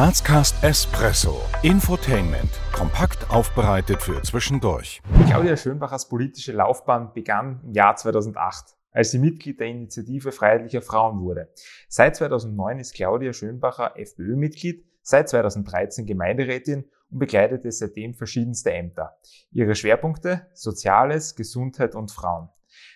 [0.00, 1.42] Grazcast Espresso.
[1.62, 2.48] Infotainment.
[2.72, 5.02] Kompakt aufbereitet für zwischendurch.
[5.26, 11.20] Claudia Schönbachers politische Laufbahn begann im Jahr 2008 als sie Mitglied der Initiative Freiheitlicher Frauen
[11.20, 11.52] wurde.
[11.90, 19.18] Seit 2009 ist Claudia Schönbacher FPÖ-Mitglied, seit 2013 Gemeinderätin und bekleidete seitdem verschiedenste Ämter.
[19.52, 22.48] Ihre Schwerpunkte Soziales, Gesundheit und Frauen.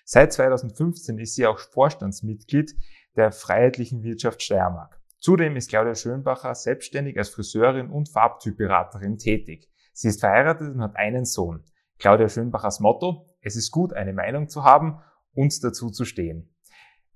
[0.07, 2.75] Seit 2015 ist sie auch Vorstandsmitglied
[3.15, 5.04] der Freiheitlichen Wirtschaft Steiermark.
[5.25, 9.71] Zudem ist Claudia Schönbacher selbstständig als Friseurin und Farbtypberaterin tätig.
[9.95, 11.65] Sie ist verheiratet und hat einen Sohn.
[11.99, 15.01] Claudia Schönbachers Motto, es ist gut, eine Meinung zu haben
[15.33, 16.55] und dazu zu stehen.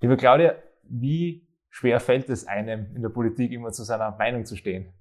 [0.00, 4.56] Liebe Claudia, wie schwer fällt es einem in der Politik immer zu seiner Meinung zu
[4.56, 4.94] stehen?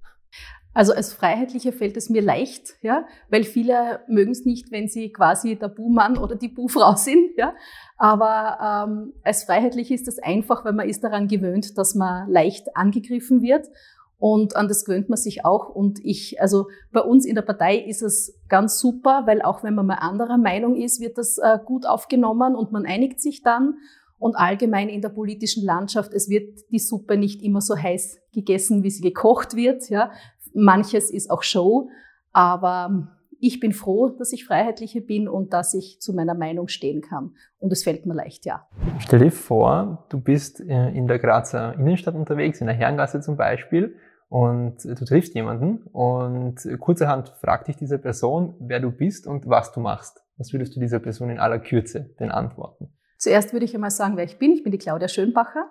[0.77, 5.11] Also als Freiheitlicher fällt es mir leicht, ja, weil viele mögen es nicht, wenn sie
[5.11, 7.55] quasi der Buhmann oder die Buhfrau sind, ja.
[7.97, 12.75] Aber ähm, als Freiheitlicher ist das einfach, weil man ist daran gewöhnt, dass man leicht
[12.75, 13.65] angegriffen wird.
[14.19, 15.69] Und an das gewöhnt man sich auch.
[15.69, 19.73] Und ich, also bei uns in der Partei ist es ganz super, weil auch wenn
[19.73, 23.75] man mal anderer Meinung ist, wird das äh, gut aufgenommen und man einigt sich dann.
[24.19, 28.83] Und allgemein in der politischen Landschaft, es wird die Suppe nicht immer so heiß gegessen,
[28.83, 29.89] wie sie gekocht wird.
[29.89, 30.11] Ja.
[30.53, 31.89] Manches ist auch Show,
[32.31, 37.01] aber ich bin froh, dass ich Freiheitliche bin und dass ich zu meiner Meinung stehen
[37.01, 37.35] kann.
[37.59, 38.67] Und es fällt mir leicht, ja.
[38.99, 43.37] Stell dir vor, du bist äh, in der Grazer Innenstadt unterwegs, in der Herrengasse zum
[43.37, 43.95] Beispiel,
[44.29, 49.71] und du triffst jemanden und kurzerhand fragt dich diese Person, wer du bist und was
[49.71, 50.21] du machst.
[50.37, 52.89] Was würdest du dieser Person in aller Kürze denn antworten?
[53.17, 54.51] Zuerst würde ich einmal sagen, wer ich bin.
[54.53, 55.69] Ich bin die Claudia Schönbacher.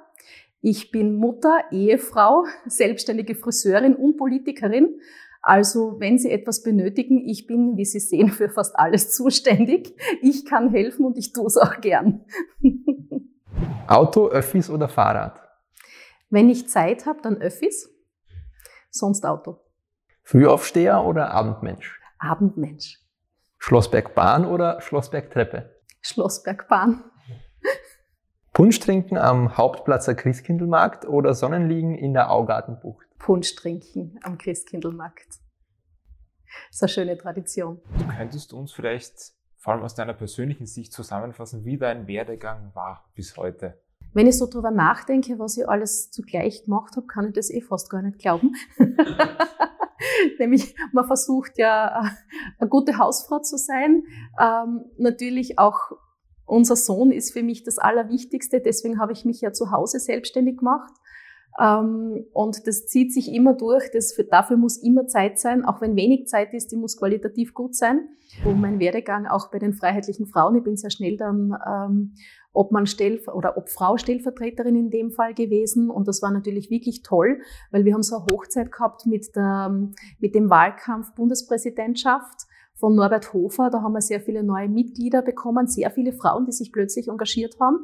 [0.60, 5.00] Ich bin Mutter, Ehefrau, selbstständige Friseurin und Politikerin.
[5.42, 9.94] Also wenn Sie etwas benötigen, ich bin, wie Sie sehen, für fast alles zuständig.
[10.20, 12.24] Ich kann helfen und ich tue es auch gern.
[13.86, 15.40] Auto, Öffis oder Fahrrad?
[16.28, 17.88] Wenn ich Zeit habe, dann Öffis,
[18.90, 19.60] sonst Auto.
[20.24, 22.00] Frühaufsteher oder Abendmensch?
[22.18, 22.98] Abendmensch.
[23.58, 25.70] Schlossbergbahn oder Schlossbergtreppe?
[26.00, 27.04] Schlossbergbahn.
[28.56, 33.06] Punsch trinken am Hauptplatzer Christkindlmarkt oder Sonnenliegen in der Augartenbucht?
[33.18, 35.28] Punsch trinken am Christkindlmarkt.
[35.28, 37.82] Das ist eine schöne Tradition.
[37.98, 43.10] Du könntest uns vielleicht vor allem aus deiner persönlichen Sicht zusammenfassen, wie dein Werdegang war
[43.14, 43.78] bis heute?
[44.14, 47.60] Wenn ich so drüber nachdenke, was ich alles zugleich gemacht habe, kann ich das eh
[47.60, 48.54] fast gar nicht glauben.
[50.38, 52.10] Nämlich, man versucht ja,
[52.58, 54.04] eine gute Hausfrau zu sein.
[54.40, 55.90] Ähm, natürlich auch
[56.46, 58.60] unser Sohn ist für mich das Allerwichtigste.
[58.60, 60.92] Deswegen habe ich mich ja zu Hause selbstständig gemacht.
[61.58, 63.90] Ähm, und das zieht sich immer durch.
[63.92, 65.64] Das, für, dafür muss immer Zeit sein.
[65.64, 68.08] Auch wenn wenig Zeit ist, die muss qualitativ gut sein.
[68.44, 70.56] Und mein Werdegang auch bei den freiheitlichen Frauen.
[70.56, 72.14] Ich bin sehr schnell dann ähm,
[72.56, 75.90] ob man Stell oder ob Frau Stellvertreterin in dem Fall gewesen.
[75.90, 77.40] Und das war natürlich wirklich toll,
[77.70, 83.32] weil wir haben so eine Hochzeit gehabt mit, der, mit dem Wahlkampf Bundespräsidentschaft von Norbert
[83.32, 83.70] Hofer.
[83.70, 87.56] Da haben wir sehr viele neue Mitglieder bekommen, sehr viele Frauen, die sich plötzlich engagiert
[87.60, 87.78] haben.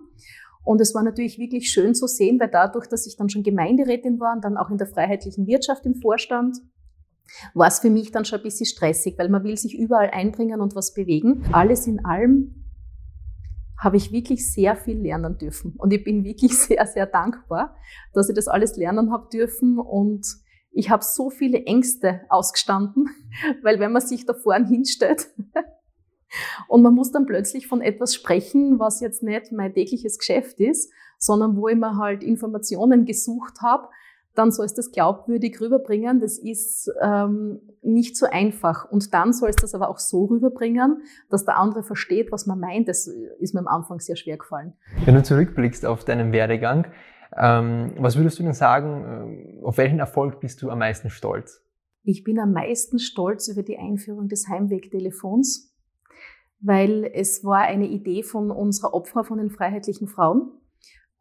[0.65, 4.21] Und es war natürlich wirklich schön zu sehen, weil dadurch, dass ich dann schon Gemeinderätin
[4.21, 6.57] war und dann auch in der freiheitlichen Wirtschaft im Vorstand,
[7.55, 10.61] war es für mich dann schon ein bisschen stressig, weil man will sich überall einbringen
[10.61, 11.45] und was bewegen.
[11.53, 12.62] Alles in allem
[13.83, 15.75] habe ich wirklich sehr viel lernen dürfen.
[15.77, 17.77] Und ich bin wirklich sehr, sehr dankbar,
[18.15, 19.79] dass ich das alles lernen habe dürfen.
[19.79, 20.25] Und
[20.71, 23.09] ich habe so viele Ängste ausgestanden,
[23.63, 25.29] weil wenn man sich da vorne hinstellt
[26.69, 30.93] und man muss dann plötzlich von etwas sprechen, was jetzt nicht mein tägliches Geschäft ist,
[31.19, 33.89] sondern wo ich mir halt Informationen gesucht habe,
[34.35, 36.21] dann sollst du das glaubwürdig rüberbringen.
[36.21, 38.91] Das ist ähm, nicht so einfach.
[38.91, 42.59] Und dann sollst du das aber auch so rüberbringen, dass der andere versteht, was man
[42.59, 42.89] meint.
[42.89, 44.73] Das ist mir am Anfang sehr schwer gefallen.
[45.05, 46.87] Wenn du zurückblickst auf deinen Werdegang,
[47.37, 51.63] ähm, was würdest du denn sagen, äh, auf welchen Erfolg bist du am meisten stolz?
[52.05, 55.73] Ich bin am meisten stolz über die Einführung des Heimwegtelefons,
[56.61, 60.51] weil es war eine Idee von unserer Opfer von den freiheitlichen Frauen.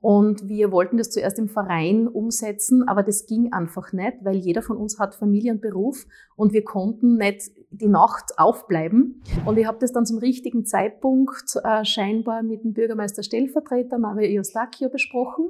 [0.02, 4.64] Und wir wollten das zuerst im Verein umsetzen, aber das ging einfach nicht, weil jeder
[4.64, 9.22] von uns hat Familie und Beruf und wir konnten nicht die Nacht aufbleiben.
[9.46, 14.28] Und ich habe das dann zum richtigen Zeitpunkt äh, scheinbar mit dem Bürgermeister Stellvertreter Mario
[14.28, 15.50] Iostachio besprochen.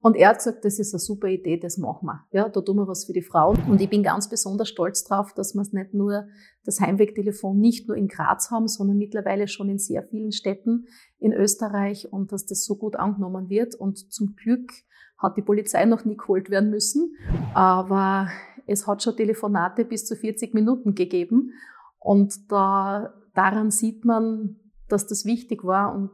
[0.00, 2.24] Und er hat gesagt, das ist eine super Idee, das machen wir.
[2.30, 3.58] Ja, da tun wir was für die Frauen.
[3.68, 6.28] Und ich bin ganz besonders stolz drauf, dass wir es nicht nur
[6.64, 10.86] das Heimwegtelefon nicht nur in Graz haben, sondern mittlerweile schon in sehr vielen Städten
[11.18, 13.74] in Österreich und dass das so gut angenommen wird.
[13.74, 14.70] Und zum Glück
[15.18, 17.16] hat die Polizei noch nie geholt werden müssen.
[17.54, 18.28] Aber
[18.66, 21.52] es hat schon Telefonate bis zu 40 Minuten gegeben.
[21.98, 26.12] Und da, daran sieht man, dass das wichtig war und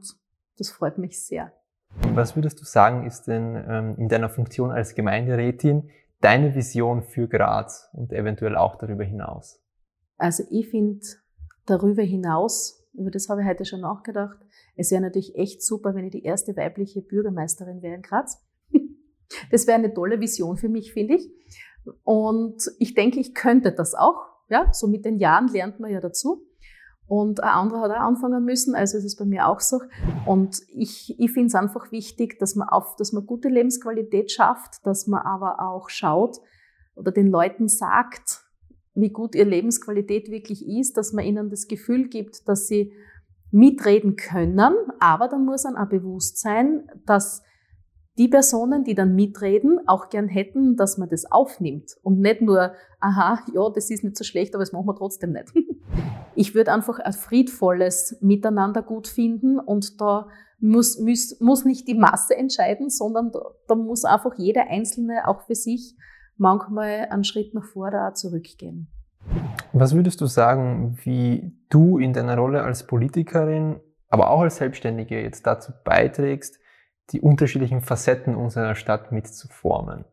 [0.56, 1.52] das freut mich sehr.
[2.14, 5.90] Was würdest du sagen, ist denn ähm, in deiner Funktion als Gemeinderätin
[6.20, 9.60] deine Vision für Graz und eventuell auch darüber hinaus?
[10.16, 11.00] Also ich finde
[11.66, 14.38] darüber hinaus, über das habe ich heute schon nachgedacht,
[14.76, 18.42] es wäre natürlich echt super, wenn ich die erste weibliche Bürgermeisterin wäre in Graz.
[19.50, 21.30] Das wäre eine tolle Vision für mich, finde ich.
[22.04, 24.26] Und ich denke, ich könnte das auch.
[24.50, 26.44] Ja, so mit den Jahren lernt man ja dazu.
[27.14, 29.82] Und ein anderer hat auch anfangen müssen, also ist es bei mir auch so.
[30.24, 34.86] Und ich, ich finde es einfach wichtig, dass man auf, dass man gute Lebensqualität schafft,
[34.86, 36.38] dass man aber auch schaut
[36.96, 38.46] oder den Leuten sagt,
[38.94, 42.94] wie gut ihre Lebensqualität wirklich ist, dass man ihnen das Gefühl gibt, dass sie
[43.50, 47.42] mitreden können, aber dann muss man auch bewusst sein, dass
[48.16, 52.72] die Personen, die dann mitreden, auch gern hätten, dass man das aufnimmt und nicht nur,
[53.00, 55.52] aha, ja, das ist nicht so schlecht, aber das machen wir trotzdem nicht.
[56.34, 60.28] Ich würde einfach ein friedvolles Miteinander gut finden und da
[60.60, 65.42] muss, muss, muss nicht die Masse entscheiden, sondern da, da muss einfach jeder Einzelne auch
[65.42, 65.96] für sich
[66.36, 68.88] manchmal einen Schritt nach vor oder auch zurückgehen.
[69.72, 75.20] Was würdest du sagen, wie du in deiner Rolle als Politikerin, aber auch als Selbstständige
[75.20, 76.58] jetzt dazu beiträgst,
[77.10, 80.04] die unterschiedlichen Facetten unserer Stadt mitzuformen?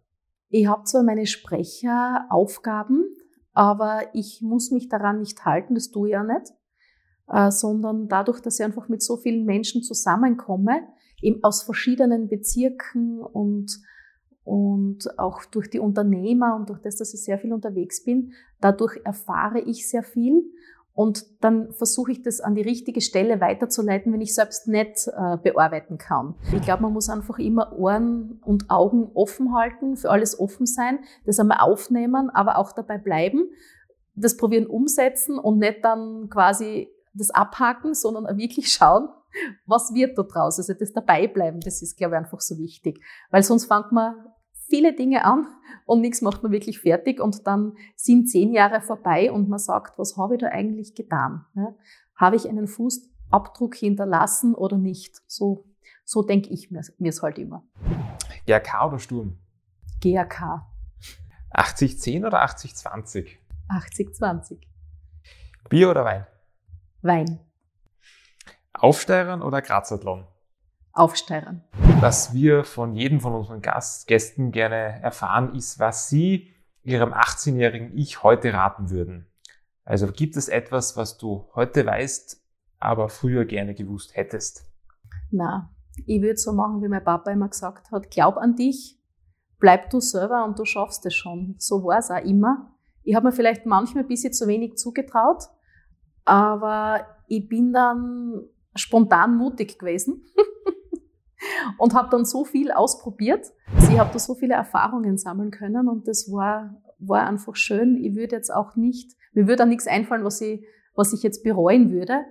[0.49, 3.05] Ich habe zwar meine Sprecheraufgaben,
[3.59, 6.53] aber ich muss mich daran nicht halten, das tue ich ja nicht,
[7.27, 10.87] äh, sondern dadurch, dass ich einfach mit so vielen Menschen zusammenkomme,
[11.21, 13.77] eben aus verschiedenen Bezirken und
[14.45, 19.01] und auch durch die Unternehmer und durch das, dass ich sehr viel unterwegs bin, dadurch
[19.03, 20.41] erfahre ich sehr viel
[20.93, 25.37] und dann versuche ich das an die richtige Stelle weiterzuleiten, wenn ich selbst nicht äh,
[25.37, 26.35] bearbeiten kann.
[26.53, 30.99] Ich glaube, man muss einfach immer Ohren und Augen offen halten, für alles offen sein,
[31.25, 33.49] das einmal aufnehmen, aber auch dabei bleiben,
[34.15, 39.09] das probieren umsetzen und nicht dann quasi das abhaken, sondern wirklich schauen,
[39.65, 40.57] was wird da draus?
[40.57, 42.99] Also das dabei bleiben, das ist, glaube ich, einfach so wichtig.
[43.29, 44.15] Weil sonst fängt man
[44.69, 45.47] viele Dinge an
[45.85, 49.97] und nichts macht man wirklich fertig und dann sind zehn Jahre vorbei und man sagt,
[49.97, 51.45] was habe ich da eigentlich getan?
[51.55, 51.73] Ja?
[52.15, 55.21] Habe ich einen Fußabdruck hinterlassen oder nicht?
[55.27, 55.65] So,
[56.05, 57.63] so denke ich mir es halt immer.
[58.45, 59.37] GRK oder Sturm?
[60.01, 60.65] GRK.
[61.53, 63.27] 80-10 oder 80-20?
[63.69, 64.59] 80-20.
[65.69, 66.25] Bier oder Wein?
[67.01, 67.39] Wein.
[68.73, 70.25] Aufsteigern oder Grazathlon?
[70.99, 71.63] Aufsteigern.
[72.01, 76.53] Was wir von jedem von unseren Gast Gästen gerne erfahren, ist, was Sie
[76.83, 79.27] Ihrem 18-jährigen Ich heute raten würden.
[79.85, 82.41] Also gibt es etwas, was du heute weißt,
[82.79, 84.65] aber früher gerne gewusst hättest?
[85.31, 85.73] Na,
[86.05, 88.99] ich würde so machen, wie mein Papa immer gesagt hat, glaub an dich,
[89.59, 91.55] bleib du selber und du schaffst es schon.
[91.57, 92.71] So war es auch immer.
[93.03, 95.43] Ich habe mir vielleicht manchmal ein bisschen zu wenig zugetraut,
[96.25, 98.41] aber ich bin dann
[98.75, 100.25] spontan mutig gewesen
[101.77, 103.47] und habe dann so viel ausprobiert.
[103.75, 107.97] Also ich habe da so viele Erfahrungen sammeln können und das war, war einfach schön.
[107.97, 110.65] Ich würde jetzt auch nicht, mir würde auch nichts einfallen, was ich,
[110.95, 112.25] was ich jetzt bereuen würde.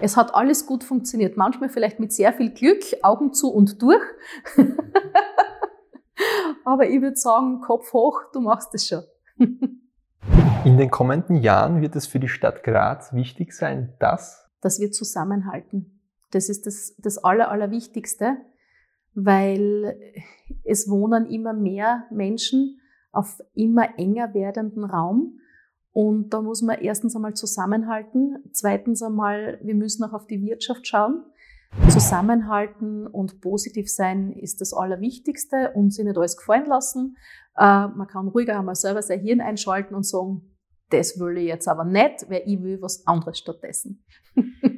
[0.00, 1.36] Es hat alles gut funktioniert.
[1.36, 4.02] Manchmal vielleicht mit sehr viel Glück, Augen zu und durch.
[6.64, 9.02] Aber ich würde sagen, Kopf hoch, du machst es schon.
[10.64, 14.90] In den kommenden Jahren wird es für die Stadt Graz wichtig sein, dass dass wir
[14.90, 16.00] zusammenhalten.
[16.30, 18.38] Das ist das, das Aller, Allerwichtigste,
[19.14, 19.98] weil
[20.64, 22.80] es wohnen immer mehr Menschen
[23.12, 25.38] auf immer enger werdenden Raum.
[25.92, 28.42] Und da muss man erstens einmal zusammenhalten.
[28.52, 31.24] Zweitens einmal, wir müssen auch auf die Wirtschaft schauen.
[31.88, 37.16] Zusammenhalten und positiv sein ist das Allerwichtigste und sich nicht alles gefallen lassen.
[37.56, 40.54] Äh, man kann ruhiger einmal selber sein Hirn einschalten und sagen,
[40.90, 44.04] das will ich jetzt aber nicht, weil ich will was anderes stattdessen.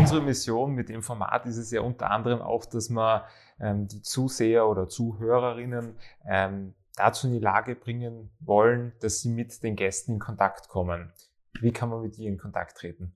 [0.00, 3.26] Unsere Mission mit dem Format ist es ja unter anderem auch, dass wir
[3.60, 5.94] ähm, die Zuseher oder Zuhörerinnen
[6.26, 11.12] ähm, dazu in die Lage bringen wollen, dass sie mit den Gästen in Kontakt kommen.
[11.60, 13.14] Wie kann man mit ihr in Kontakt treten?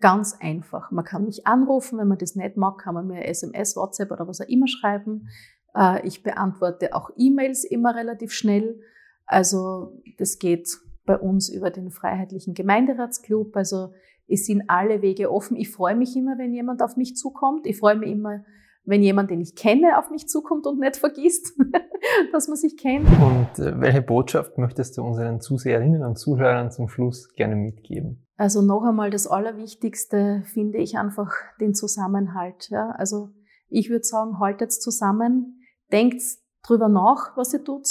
[0.00, 0.90] Ganz einfach.
[0.90, 4.26] Man kann mich anrufen, wenn man das nicht mag, kann man mir SMS, WhatsApp oder
[4.26, 5.28] was auch immer schreiben.
[5.76, 8.80] Äh, ich beantworte auch E-Mails immer relativ schnell.
[9.24, 10.68] Also das geht
[11.04, 13.56] bei uns über den Freiheitlichen Gemeinderatsclub.
[13.56, 13.92] Also
[14.28, 15.56] es sind alle Wege offen.
[15.56, 17.66] Ich freue mich immer, wenn jemand auf mich zukommt.
[17.66, 18.44] Ich freue mich immer,
[18.84, 21.58] wenn jemand, den ich kenne, auf mich zukommt und nicht vergisst,
[22.32, 23.06] dass man sich kennt.
[23.06, 28.26] Und äh, welche Botschaft möchtest du unseren Zuseherinnen und Zuhörern zum Schluss gerne mitgeben?
[28.36, 32.68] Also noch einmal das Allerwichtigste finde ich einfach den Zusammenhalt.
[32.70, 32.90] Ja?
[32.90, 33.30] Also
[33.68, 36.22] ich würde sagen, haltet zusammen, denkt
[36.62, 37.88] drüber nach, was ihr tut,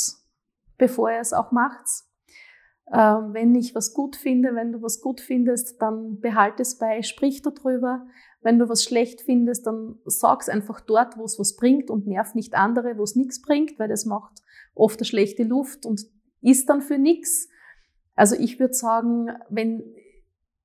[0.78, 1.86] bevor ihr es auch macht.
[2.94, 7.02] Ähm, wenn ich was gut finde, wenn du was gut findest, dann behalte es bei,
[7.02, 8.06] sprich darüber,
[8.42, 12.34] Wenn du was schlecht findest, dann sag's einfach dort, wo es was bringt und nerv
[12.34, 14.42] nicht andere, wo es nichts bringt, weil das macht
[14.74, 16.06] oft eine schlechte Luft und
[16.42, 17.50] ist dann für nichts.
[18.16, 19.84] Also ich würde sagen, wenn,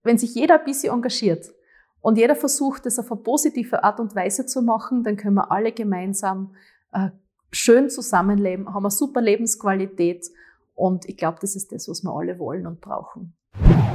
[0.03, 1.53] wenn sich jeder ein bisschen engagiert
[2.01, 5.51] und jeder versucht, das auf eine positive Art und Weise zu machen, dann können wir
[5.51, 6.55] alle gemeinsam
[6.93, 7.11] äh,
[7.51, 10.27] schön zusammenleben, haben eine super Lebensqualität
[10.75, 13.37] und ich glaube, das ist das, was wir alle wollen und brauchen.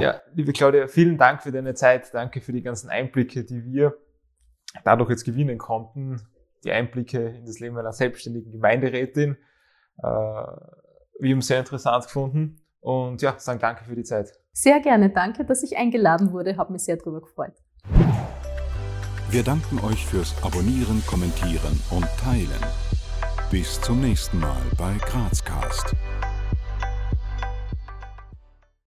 [0.00, 2.14] Ja, liebe Claudia, vielen Dank für deine Zeit.
[2.14, 3.94] Danke für die ganzen Einblicke, die wir
[4.84, 6.20] dadurch jetzt gewinnen konnten.
[6.64, 9.36] Die Einblicke in das Leben einer selbstständigen Gemeinderätin.
[9.98, 14.32] Äh, wir haben es sehr interessant gefunden und ja, sagen danke für die Zeit.
[14.52, 17.54] Sehr gerne, danke, dass ich eingeladen wurde, habe mich sehr darüber gefreut.
[19.30, 22.48] Wir danken euch fürs Abonnieren, Kommentieren und Teilen.
[23.50, 25.94] Bis zum nächsten Mal bei Grazcast.